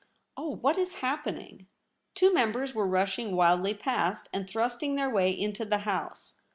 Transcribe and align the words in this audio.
Oh! 0.35 0.55
what 0.55 0.79
is 0.79 0.95
happening?' 1.05 1.67
Two 2.15 2.33
members 2.33 2.73
were 2.73 2.87
rushing 2.87 3.35
wildly 3.35 3.75
past, 3.75 4.29
and 4.33 4.49
thrusting 4.49 4.95
their 4.95 5.11
way 5.11 5.29
into 5.29 5.63
the 5.63 5.77
House. 5.85 6.41